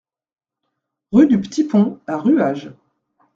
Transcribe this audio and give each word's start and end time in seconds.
Rue 1.11 1.27
du 1.27 1.39
P'Tit 1.39 1.63
Pont 1.65 1.99
à 2.07 2.17
Ruages 2.17 2.73